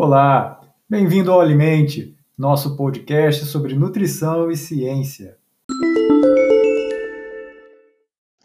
[0.00, 5.36] Olá, bem-vindo ao Alimente, nosso podcast sobre nutrição e ciência.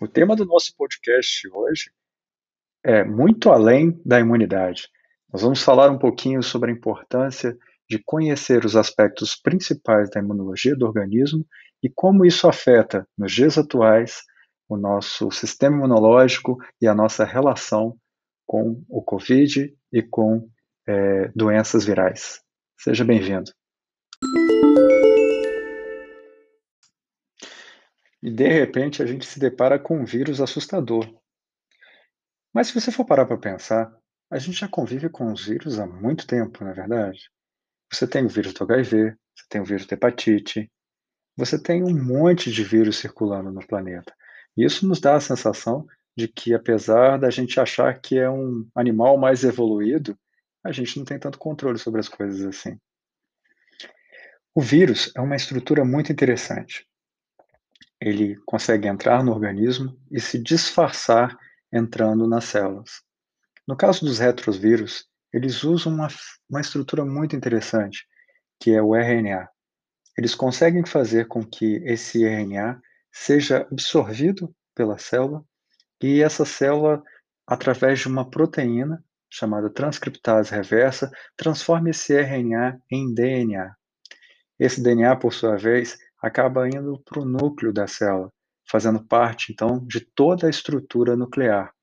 [0.01, 1.91] O tema do nosso podcast hoje
[2.83, 4.89] é muito além da imunidade.
[5.31, 7.55] Nós vamos falar um pouquinho sobre a importância
[7.87, 11.45] de conhecer os aspectos principais da imunologia do organismo
[11.83, 14.23] e como isso afeta, nos dias atuais,
[14.67, 17.95] o nosso sistema imunológico e a nossa relação
[18.43, 20.49] com o Covid e com
[20.87, 22.41] é, doenças virais.
[22.77, 23.51] Seja bem-vindo.
[28.21, 31.05] E de repente a gente se depara com um vírus assustador.
[32.53, 33.93] Mas se você for parar para pensar,
[34.31, 37.29] a gente já convive com os vírus há muito tempo, não é verdade?
[37.91, 40.71] Você tem o vírus do HIV, você tem o vírus da hepatite,
[41.35, 44.13] você tem um monte de vírus circulando no planeta.
[44.55, 49.17] Isso nos dá a sensação de que, apesar da gente achar que é um animal
[49.17, 50.17] mais evoluído,
[50.63, 52.79] a gente não tem tanto controle sobre as coisas assim.
[54.55, 56.87] O vírus é uma estrutura muito interessante.
[57.99, 61.37] Ele consegue entrar no organismo e se disfarçar
[61.71, 63.01] entrando nas células.
[63.67, 66.07] No caso dos retrovírus, eles usam uma,
[66.49, 68.05] uma estrutura muito interessante,
[68.59, 69.49] que é o RNA.
[70.17, 72.79] Eles conseguem fazer com que esse RNA
[73.11, 75.43] seja absorvido pela célula
[76.01, 77.01] e essa célula,
[77.47, 83.73] através de uma proteína, chamada transcriptase reversa, transforma esse RNA em DNA.
[84.59, 88.31] Esse DNA, por sua vez, acaba indo para o núcleo da célula,
[88.69, 91.73] fazendo parte, então, de toda a estrutura nuclear.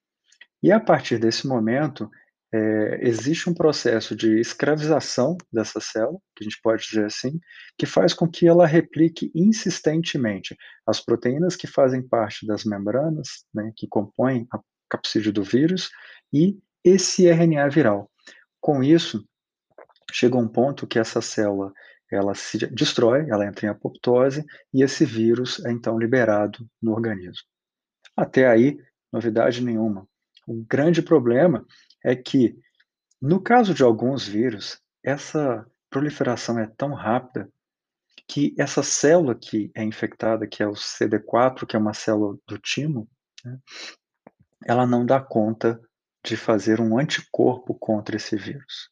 [0.62, 2.08] E a partir desse momento,
[2.54, 7.40] é, existe um processo de escravização dessa célula, que a gente pode dizer assim,
[7.76, 10.56] que faz com que ela replique insistentemente
[10.86, 15.90] as proteínas que fazem parte das membranas, né, que compõem a capsídeo do vírus,
[16.32, 18.10] e esse RNA viral.
[18.60, 19.24] Com isso,
[20.12, 21.72] chega um ponto que essa célula
[22.10, 27.46] ela se destrói, ela entra em apoptose e esse vírus é então liberado no organismo.
[28.16, 28.78] Até aí,
[29.12, 30.08] novidade nenhuma.
[30.46, 31.64] O grande problema
[32.04, 32.58] é que,
[33.20, 37.48] no caso de alguns vírus, essa proliferação é tão rápida
[38.26, 42.58] que essa célula que é infectada, que é o CD4, que é uma célula do
[42.58, 43.08] timo,
[43.44, 43.58] né,
[44.66, 45.80] ela não dá conta
[46.24, 48.90] de fazer um anticorpo contra esse vírus.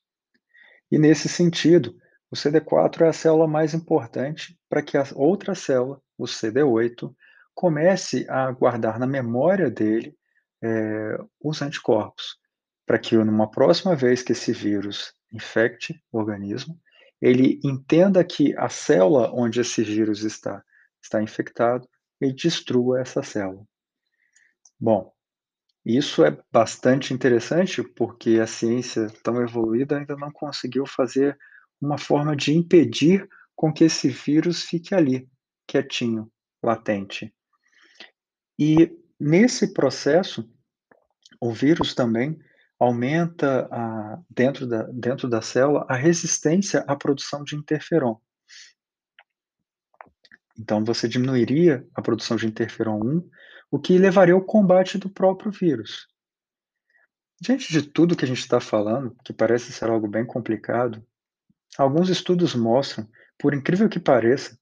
[0.90, 1.96] E nesse sentido,
[2.30, 7.14] o CD4 é a célula mais importante para que a outra célula, o CD8,
[7.54, 10.16] comece a guardar na memória dele
[10.62, 12.36] é, os anticorpos,
[12.86, 16.78] para que numa próxima vez que esse vírus infecte o organismo,
[17.20, 20.62] ele entenda que a célula onde esse vírus está
[21.02, 21.88] está infectado
[22.20, 23.64] e destrua essa célula.
[24.78, 25.12] Bom,
[25.96, 31.38] isso é bastante interessante porque a ciência tão evoluída ainda não conseguiu fazer
[31.80, 33.26] uma forma de impedir
[33.56, 35.26] com que esse vírus fique ali,
[35.66, 36.30] quietinho,
[36.62, 37.34] latente.
[38.58, 40.46] E nesse processo,
[41.40, 42.38] o vírus também
[42.78, 48.20] aumenta a, dentro, da, dentro da célula a resistência à produção de interferon.
[50.58, 53.30] Então, você diminuiria a produção de interferon 1
[53.70, 56.08] o que levaria ao combate do próprio vírus.
[57.40, 61.04] Diante de tudo que a gente está falando, que parece ser algo bem complicado,
[61.76, 63.08] alguns estudos mostram,
[63.38, 64.58] por incrível que pareça,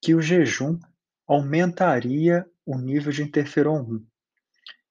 [0.00, 0.78] que o jejum
[1.26, 4.06] aumentaria o nível de interferon 1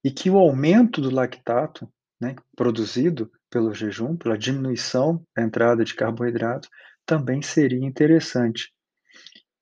[0.04, 5.96] e que o aumento do lactato né, produzido pelo jejum, pela diminuição da entrada de
[5.96, 6.68] carboidrato,
[7.06, 8.74] também seria interessante.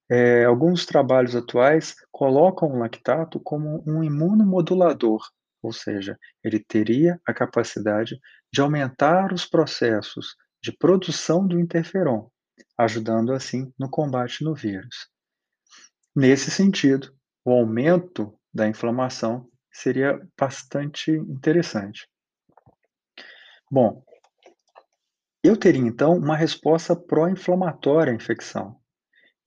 [0.10, 5.22] É, alguns trabalhos atuais colocam o lactato como um imunomodulador,
[5.62, 8.18] ou seja, ele teria a capacidade
[8.52, 12.30] de aumentar os processos de produção do interferon,
[12.78, 15.10] ajudando assim no combate no vírus.
[16.16, 17.14] Nesse sentido,
[17.44, 22.10] o aumento da inflamação seria bastante interessante.
[23.70, 24.04] Bom,
[25.44, 28.77] eu teria então uma resposta pró-inflamatória à infecção,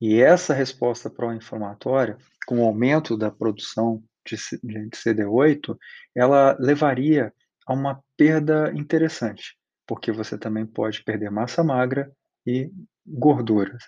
[0.01, 2.17] e essa resposta pró-inflamatória,
[2.47, 5.77] com o aumento da produção de CD8,
[6.15, 7.31] ela levaria
[7.67, 9.55] a uma perda interessante,
[9.85, 12.11] porque você também pode perder massa magra
[12.45, 12.71] e
[13.05, 13.83] gorduras.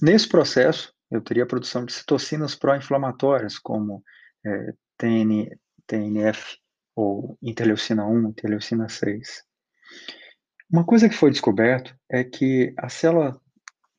[0.00, 4.04] Nesse processo, eu teria a produção de citocinas pró-inflamatórias, como
[4.46, 5.48] é, TN,
[5.86, 6.56] TNF,
[6.94, 9.42] ou interleucina 1, interleucina 6.
[10.70, 13.40] Uma coisa que foi descoberto é que a célula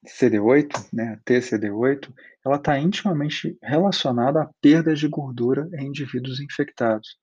[0.07, 2.13] CD8, né, a TCD8,
[2.45, 7.17] ela está intimamente relacionada à perda de gordura em indivíduos infectados.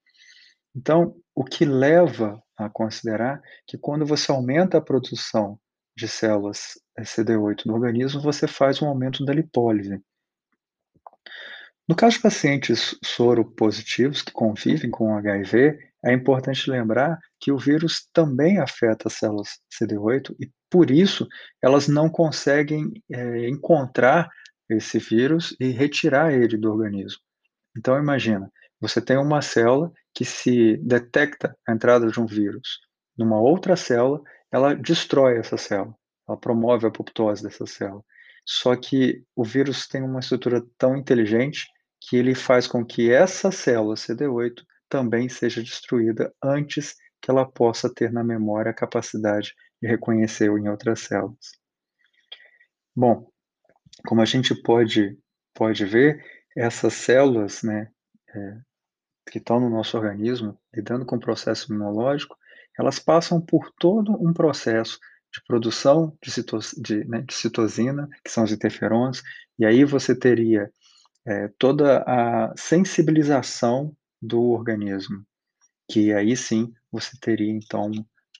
[0.75, 5.58] Então, o que leva a considerar que quando você aumenta a produção
[5.96, 10.00] de células CD8 no organismo, você faz um aumento da lipólise.
[11.88, 18.08] No caso de pacientes soropositivos que convivem com HIV, é importante lembrar que o vírus
[18.12, 21.26] também afeta as células CD8 e, por isso,
[21.62, 24.28] elas não conseguem é, encontrar
[24.68, 27.20] esse vírus e retirar ele do organismo.
[27.76, 28.50] Então, imagina,
[28.80, 32.80] você tem uma célula que se detecta a entrada de um vírus
[33.16, 35.94] numa outra célula, ela destrói essa célula,
[36.28, 38.02] ela promove a apoptose dessa célula.
[38.44, 41.66] Só que o vírus tem uma estrutura tão inteligente
[42.00, 47.92] que ele faz com que essa célula CD8 também seja destruída antes que ela possa
[47.92, 51.52] ter na memória a capacidade de reconhecer em outras células.
[52.94, 53.30] Bom,
[54.06, 55.18] como a gente pode,
[55.54, 56.24] pode ver,
[56.56, 57.90] essas células né,
[58.34, 58.58] é,
[59.30, 62.36] que estão no nosso organismo, lidando com o processo imunológico,
[62.78, 64.98] elas passam por todo um processo
[65.32, 66.30] de produção de,
[66.82, 69.22] de, né, de citosina, que são os interferons,
[69.58, 70.70] e aí você teria
[71.26, 75.24] é, toda a sensibilização do organismo,
[75.90, 77.90] que aí sim você teria então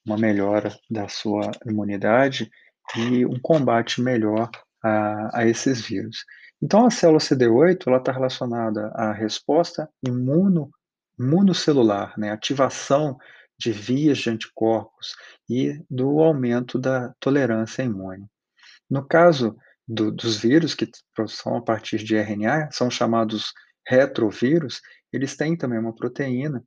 [0.05, 2.51] uma melhora da sua imunidade
[2.97, 4.51] e um combate melhor
[4.83, 6.25] a, a esses vírus.
[6.63, 10.71] Então a célula CD8 ela está relacionada à resposta imuno,
[11.19, 13.19] imunocelular, né, ativação
[13.59, 15.15] de vias de anticorpos
[15.49, 18.27] e do aumento da tolerância imune.
[18.89, 19.57] No caso
[19.87, 20.89] do, dos vírus, que
[21.29, 23.53] são a partir de RNA, são chamados
[23.87, 24.81] retrovírus,
[25.13, 26.63] eles têm também uma proteína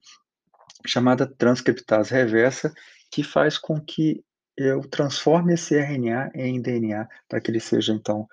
[0.85, 2.73] chamada transcriptase reversa,
[3.11, 4.23] que faz com que
[4.57, 8.27] eu transforme esse RNA em DNA, para que ele seja, então,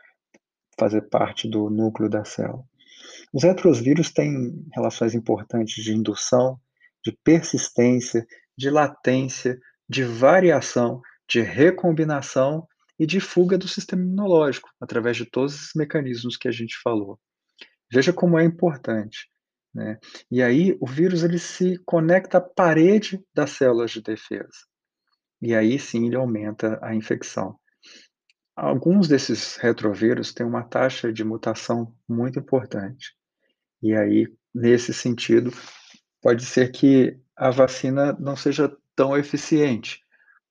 [0.79, 2.65] fazer parte do núcleo da célula.
[3.33, 6.59] Os retrovírus têm relações importantes de indução,
[7.05, 8.27] de persistência,
[8.57, 9.59] de latência,
[9.89, 12.67] de variação, de recombinação
[12.99, 17.19] e de fuga do sistema imunológico, através de todos esses mecanismos que a gente falou.
[17.93, 19.31] Veja como é importante.
[19.77, 19.99] Né?
[20.31, 24.49] E aí o vírus ele se conecta à parede das células de defesa.
[25.43, 27.59] E aí sim ele aumenta a infecção.
[28.57, 33.15] Alguns desses retrovírus têm uma taxa de mutação muito importante.
[33.83, 35.53] E aí, nesse sentido,
[36.23, 40.01] pode ser que a vacina não seja tão eficiente,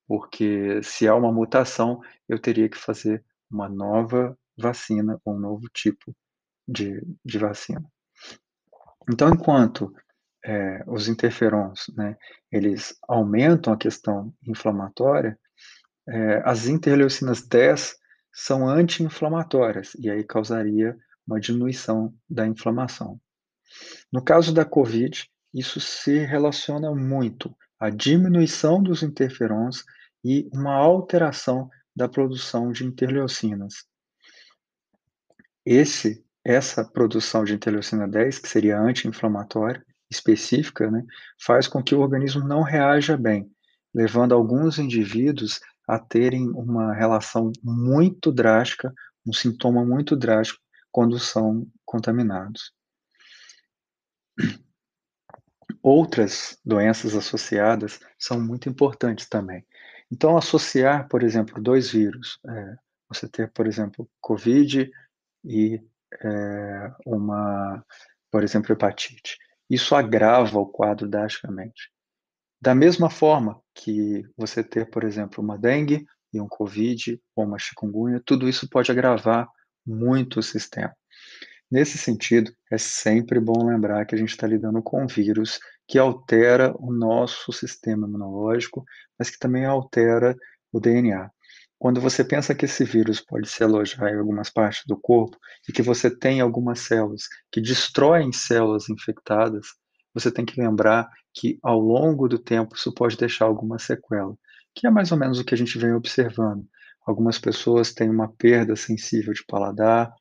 [0.07, 1.99] porque se há uma mutação,
[2.29, 6.15] eu teria que fazer uma nova vacina, um novo tipo
[6.67, 7.83] de, de vacina.
[9.09, 9.93] Então, enquanto
[10.43, 12.17] é, os interferons, né,
[12.51, 15.37] eles aumentam a questão inflamatória,
[16.07, 17.95] é, as interleucinas 10
[18.33, 23.19] são anti-inflamatórias, e aí causaria uma diminuição da inflamação.
[24.11, 29.83] No caso da COVID, isso se relaciona muito à diminuição dos interferons
[30.23, 33.85] e uma alteração da produção de interleucinas.
[35.65, 41.03] Esse, essa produção de interleucina 10, que seria anti-inflamatória, específica, né,
[41.41, 43.51] faz com que o organismo não reaja bem,
[43.91, 48.93] levando alguns indivíduos a terem uma relação muito drástica,
[49.25, 50.61] um sintoma muito drástico
[50.91, 52.71] quando são contaminados.
[55.81, 59.65] Outras doenças associadas são muito importantes também.
[60.11, 62.75] Então, associar, por exemplo, dois vírus, é,
[63.09, 64.89] você ter, por exemplo, COVID
[65.43, 65.81] e
[66.23, 67.83] é, uma,
[68.31, 69.37] por exemplo, hepatite,
[69.69, 71.89] isso agrava o quadro drasticamente.
[72.61, 77.59] Da mesma forma que você ter, por exemplo, uma dengue e um COVID ou uma
[77.59, 79.47] chikungunya, tudo isso pode agravar
[79.85, 80.93] muito o sistema.
[81.69, 85.97] Nesse sentido, é sempre bom lembrar que a gente está lidando com um vírus que
[85.97, 88.83] altera o nosso sistema imunológico,
[89.17, 90.35] mas que também altera
[90.71, 91.29] o DNA.
[91.77, 95.37] Quando você pensa que esse vírus pode se alojar em algumas partes do corpo
[95.67, 99.67] e que você tem algumas células que destroem células infectadas,
[100.13, 104.35] você tem que lembrar que ao longo do tempo isso pode deixar alguma sequela,
[104.73, 106.65] que é mais ou menos o que a gente vem observando.
[107.05, 110.13] Algumas pessoas têm uma perda sensível de paladar,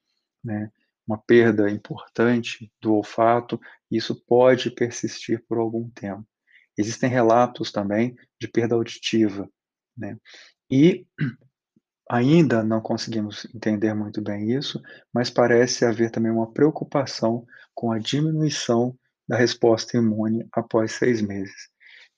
[0.42, 0.70] né?
[1.06, 6.26] uma perda importante do olfato, e isso pode persistir por algum tempo.
[6.76, 9.48] Existem relatos também de perda auditiva,
[9.96, 10.16] né?
[10.76, 11.06] E
[12.10, 17.98] ainda não conseguimos entender muito bem isso, mas parece haver também uma preocupação com a
[18.00, 18.92] diminuição
[19.28, 21.54] da resposta imune após seis meses.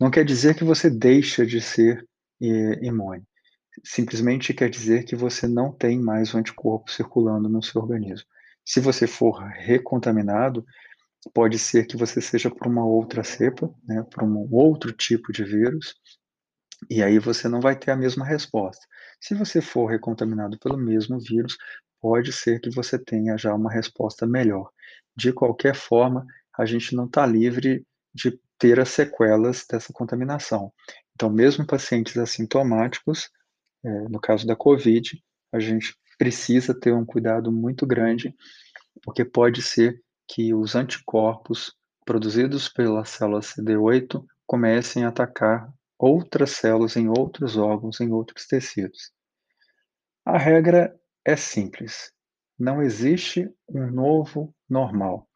[0.00, 2.08] Não quer dizer que você deixa de ser
[2.40, 3.24] eh, imune,
[3.84, 8.26] simplesmente quer dizer que você não tem mais o anticorpo circulando no seu organismo.
[8.64, 10.64] Se você for recontaminado,
[11.34, 15.44] pode ser que você seja por uma outra cepa, né, por um outro tipo de
[15.44, 15.94] vírus,
[16.90, 18.84] e aí você não vai ter a mesma resposta.
[19.20, 21.56] Se você for recontaminado pelo mesmo vírus,
[22.00, 24.70] pode ser que você tenha já uma resposta melhor.
[25.16, 30.72] De qualquer forma, a gente não está livre de ter as sequelas dessa contaminação.
[31.14, 33.30] Então, mesmo pacientes assintomáticos,
[33.84, 38.34] é, no caso da COVID, a gente precisa ter um cuidado muito grande,
[39.02, 46.96] porque pode ser que os anticorpos produzidos pela célula CD8 comecem a atacar outras células
[46.96, 49.12] em outros órgãos, em outros tecidos.
[50.24, 52.12] A regra é simples.
[52.58, 55.28] Não existe um novo normal.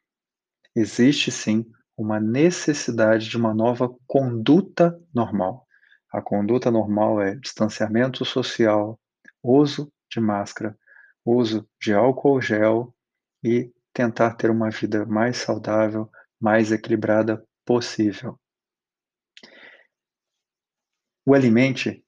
[0.75, 1.65] Existe sim
[1.97, 5.67] uma necessidade de uma nova conduta normal.
[6.13, 8.99] A conduta normal é distanciamento social,
[9.43, 10.77] uso de máscara,
[11.25, 12.95] uso de álcool gel
[13.45, 18.39] e tentar ter uma vida mais saudável, mais equilibrada possível.
[21.31, 22.05] O Alimente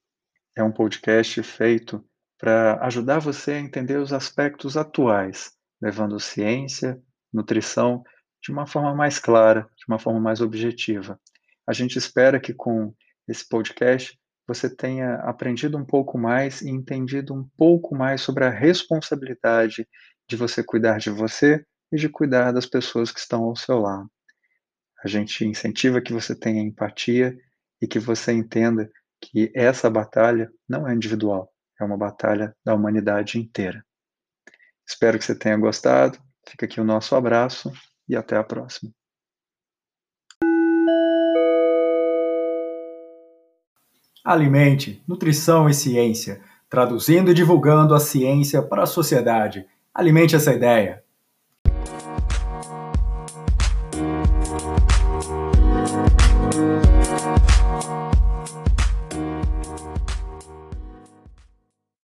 [0.56, 2.04] é um podcast feito
[2.36, 7.00] para ajudar você a entender os aspectos atuais, levando ciência,
[7.32, 8.02] nutrição
[8.42, 11.20] de uma forma mais clara, de uma forma mais objetiva.
[11.64, 12.92] A gente espera que com
[13.28, 18.50] esse podcast você tenha aprendido um pouco mais e entendido um pouco mais sobre a
[18.50, 19.86] responsabilidade
[20.28, 24.10] de você cuidar de você e de cuidar das pessoas que estão ao seu lado.
[25.04, 27.38] A gente incentiva que você tenha empatia
[27.80, 28.90] e que você entenda
[29.22, 33.84] que essa batalha não é individual, é uma batalha da humanidade inteira.
[34.86, 36.18] Espero que você tenha gostado.
[36.46, 37.72] Fica aqui o nosso abraço
[38.08, 38.92] e até a próxima.
[44.24, 49.66] Alimente, nutrição e ciência, traduzindo e divulgando a ciência para a sociedade.
[49.94, 51.04] Alimente essa ideia.